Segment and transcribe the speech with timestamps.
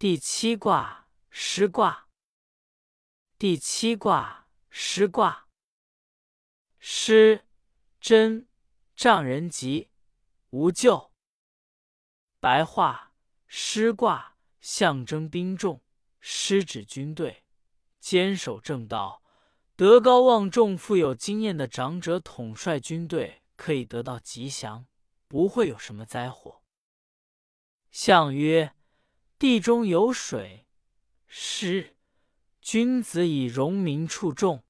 [0.00, 2.06] 第七卦师卦。
[3.36, 5.48] 第七卦师卦。
[6.78, 7.44] 师，
[7.98, 8.46] 真，
[8.94, 9.90] 丈人吉，
[10.50, 11.12] 无咎。
[12.38, 13.12] 白话：
[13.48, 15.82] 师卦象征兵众，
[16.20, 17.42] 师指军队，
[17.98, 19.24] 坚守正道。
[19.74, 24.86] 德高望重、富有经验的长者统帅军队，可以得到吉祥，
[25.26, 26.62] 不会有什么灾祸。
[27.90, 28.76] 象曰：
[29.38, 30.66] 地中有水，
[31.28, 31.94] 师。
[32.60, 34.64] 君子以容民处众。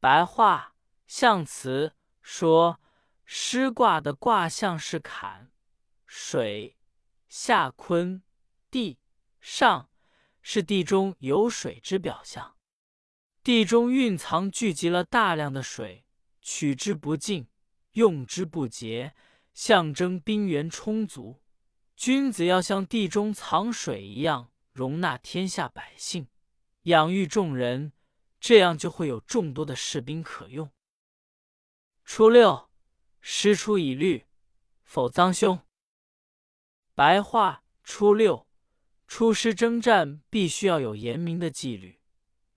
[0.00, 0.74] 白话
[1.06, 2.80] 象辞说，
[3.26, 5.52] 师卦的卦象是坎，
[6.06, 6.78] 水
[7.28, 8.22] 下坤，
[8.70, 8.98] 地
[9.42, 9.90] 上
[10.40, 12.56] 是地中有水之表象。
[13.42, 16.06] 地中蕴藏聚集了大量的水，
[16.40, 17.46] 取之不尽，
[17.92, 19.14] 用之不竭，
[19.52, 21.42] 象征兵源充足。
[22.04, 26.28] 君子要像地中藏水一样，容纳天下百姓，
[26.82, 27.94] 养育众人，
[28.38, 30.70] 这样就会有众多的士兵可用。
[32.04, 32.68] 初六，
[33.22, 34.26] 师出以律，
[34.82, 35.58] 否脏凶。
[36.94, 38.46] 白话：初六，
[39.06, 42.02] 出师征战，必须要有严明的纪律。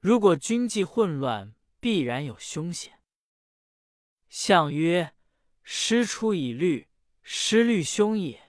[0.02, 3.00] 如果军纪混乱，必然有凶险。
[4.28, 5.14] 象曰：
[5.64, 6.90] 师出以律，
[7.22, 8.47] 师律凶也。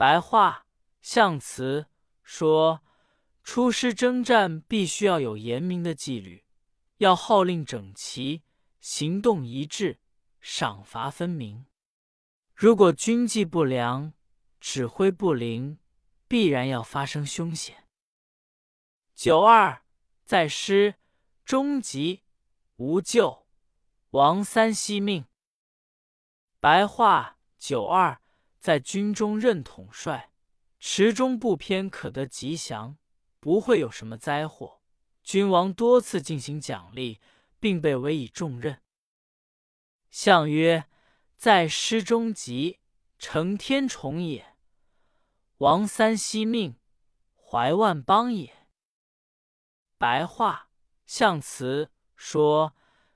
[0.00, 0.64] 白话
[1.02, 1.84] 象辞
[2.22, 2.82] 说，
[3.42, 6.46] 出师征战必须要有严明的纪律，
[6.96, 8.42] 要号令整齐，
[8.80, 10.00] 行动一致，
[10.40, 11.66] 赏罚分明。
[12.54, 14.14] 如果军纪不良，
[14.58, 15.78] 指挥不灵，
[16.26, 17.86] 必然要发生凶险。
[19.14, 19.82] 九二。
[20.24, 20.94] 在师，
[21.44, 22.22] 终吉，
[22.76, 23.46] 无咎。
[24.12, 25.26] 王三惜命。
[26.58, 28.22] 白话：九二
[28.60, 30.30] 在军中任统帅，
[30.78, 32.98] 持中不偏，可得吉祥，
[33.40, 34.82] 不会有什么灾祸。
[35.22, 37.20] 君王多次进行奖励，
[37.58, 38.82] 并被委以重任。
[40.10, 40.86] 相曰：
[41.36, 42.80] 在师中吉，
[43.18, 44.56] 承天宠也。
[45.58, 46.78] 王三惜命，
[47.34, 48.66] 怀万邦也。
[49.96, 50.70] 白话
[51.06, 52.74] 象辞说，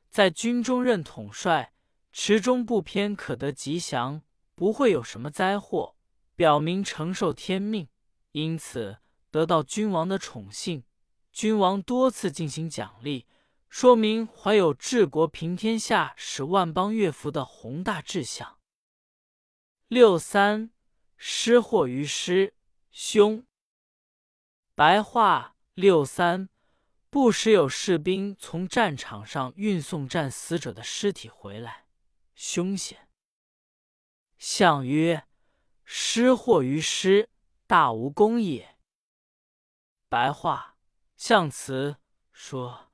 [0.08, 1.74] 在军中任统帅，
[2.12, 4.22] 持中不偏，可得吉祥，
[4.54, 5.96] 不会有什么灾祸，
[6.36, 7.88] 表明承受天命，
[8.32, 8.98] 因此
[9.30, 10.84] 得到君王的宠幸。
[11.32, 13.26] 君王多次进行奖励，
[13.68, 18.58] 说明怀有治国平天下、使万邦乐福的宏大志向。
[19.88, 20.70] 六三，
[21.16, 22.54] 失祸于师，
[22.90, 23.44] 凶。
[24.74, 26.48] 白话六三。
[27.10, 31.86] 不时有士兵从战场上运送战死者的尸体回来，
[32.34, 33.03] 凶险。
[34.46, 35.26] 相曰：
[35.84, 37.30] 失祸于师，
[37.66, 38.76] 大无功也。
[40.10, 40.76] 白话
[41.16, 41.96] 象辞
[42.30, 42.92] 说，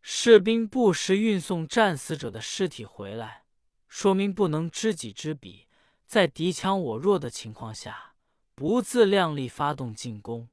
[0.00, 3.44] 士兵不时运送战死者的尸体回来，
[3.86, 5.68] 说明不能知己知彼，
[6.06, 8.16] 在敌强我弱的情况下，
[8.56, 10.48] 不自量力发动进攻，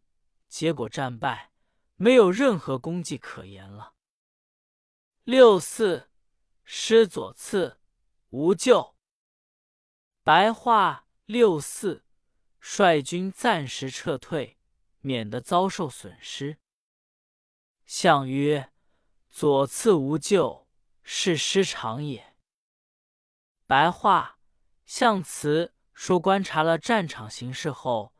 [0.47, 1.51] 结果战败。
[1.95, 3.95] 没有任何功绩可言了。
[5.23, 6.11] 六四，
[6.63, 7.79] 师左次，
[8.29, 8.96] 无咎。
[10.27, 12.03] 白话：六四，
[12.59, 14.57] 率军暂时撤退，
[14.99, 16.57] 免得遭受损失。
[17.85, 18.73] 相曰：
[19.29, 20.67] 左次无咎，
[21.01, 22.35] 是失常也。
[23.65, 24.37] 白话：
[24.85, 28.13] 象辞说，观察了战场形势后，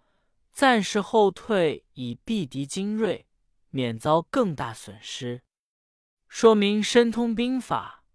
[0.54, 3.28] 暂时后退，以避敌精锐。
[3.72, 5.44] 免遭更大损失，
[6.30, 8.06] 说明深通兵法，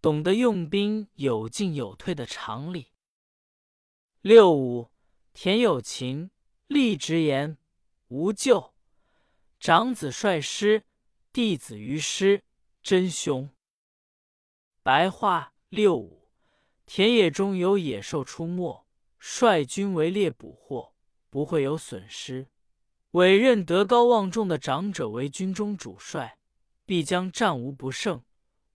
[0.00, 2.88] 懂得用兵有进有退的常理。
[4.22, 4.88] 六五，
[5.34, 6.30] 田有禽，
[6.68, 7.58] 立直言，
[8.06, 8.72] 无咎。
[9.58, 10.84] 长子率师，
[11.32, 12.44] 弟子于师，
[12.84, 13.50] 真凶。
[14.80, 16.28] 白话：六五，
[16.86, 18.86] 田野中有野兽出没，
[19.18, 20.94] 率军围猎捕获，
[21.28, 22.46] 不会有损失。
[23.10, 26.38] 委任德高望重的长者为军中主帅，
[26.86, 28.20] 必将战无不胜；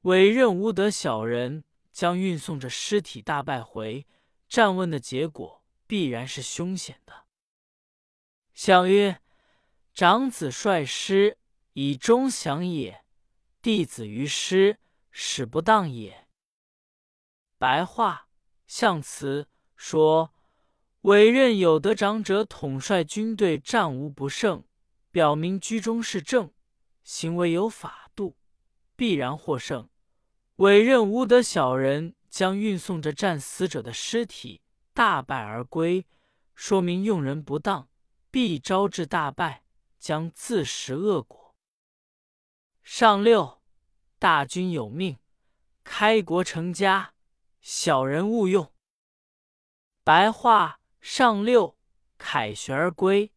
[0.02, 1.64] 委任无德小人，
[1.94, 4.06] 将运送着尸体大败回，
[4.48, 7.26] 战问的结果必然是凶险的。
[8.54, 9.22] 相曰：
[9.94, 11.38] 长子率师，
[11.74, 13.04] 以忠降也；
[13.62, 14.80] 弟子于师，
[15.12, 16.28] 使不当也。
[17.58, 18.30] 白话
[18.66, 20.34] 象辞说。
[21.02, 24.66] 委任有德长者统帅军队，战无不胜，
[25.10, 26.52] 表明居中是正，
[27.02, 28.36] 行为有法度，
[28.98, 29.88] 必然获胜。
[30.58, 34.62] 委任无德小人将运送着战死者的尸体
[34.94, 36.06] 大败而归，
[36.54, 37.90] 说明用人不当，
[38.32, 39.64] 必招致大败，
[40.00, 41.56] 将自食恶果。
[42.84, 43.62] 上六，
[44.18, 45.18] 大军有命，
[45.84, 47.14] 开国成家，
[47.62, 48.72] 小人勿用。
[50.04, 51.78] 白话：上六，
[52.18, 53.32] 凯旋而归，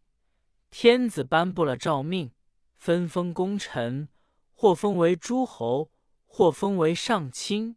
[0.70, 2.32] 天子颁布了诏命，
[2.76, 4.08] 分封功臣，
[4.54, 5.90] 或封为诸侯，
[6.26, 7.76] 或封为上卿，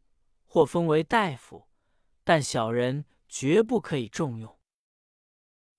[0.54, 1.68] 或封为大夫，
[2.24, 4.60] 但小人绝不可以重用。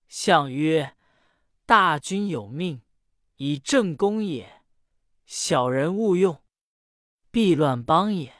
[0.09, 0.97] 相曰：
[1.65, 2.83] 大军有命，
[3.37, 4.65] 以正公也；
[5.27, 6.43] 小人勿用，
[7.31, 8.35] 必乱邦也。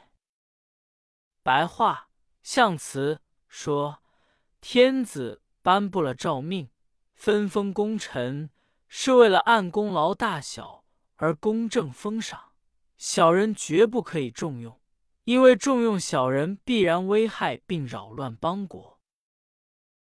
[1.45, 2.11] 白话：
[2.43, 4.03] 象辞说，
[4.61, 6.69] 天子颁布了诏命，
[7.13, 8.51] 分封功臣，
[8.89, 10.85] 是为了按功劳大小
[11.15, 12.55] 而公正封赏；
[12.99, 14.81] 小人绝不可以重用，
[15.25, 18.94] 因为重用小人必然危害并扰乱邦国。